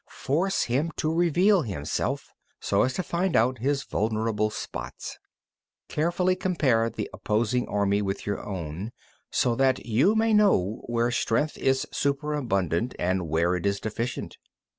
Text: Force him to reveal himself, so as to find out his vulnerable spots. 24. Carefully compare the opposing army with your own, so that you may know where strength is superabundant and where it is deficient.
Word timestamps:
Force 0.09 0.63
him 0.63 0.89
to 0.95 1.13
reveal 1.13 1.61
himself, 1.61 2.33
so 2.59 2.81
as 2.81 2.93
to 2.95 3.03
find 3.03 3.35
out 3.35 3.59
his 3.59 3.83
vulnerable 3.83 4.49
spots. 4.49 5.19
24. 5.89 5.95
Carefully 6.01 6.35
compare 6.35 6.89
the 6.89 7.07
opposing 7.13 7.67
army 7.67 8.01
with 8.01 8.25
your 8.25 8.43
own, 8.43 8.91
so 9.29 9.53
that 9.55 9.85
you 9.85 10.15
may 10.15 10.33
know 10.33 10.81
where 10.87 11.11
strength 11.11 11.55
is 11.55 11.85
superabundant 11.91 12.95
and 12.97 13.29
where 13.29 13.55
it 13.55 13.67
is 13.67 13.79
deficient. 13.79 14.37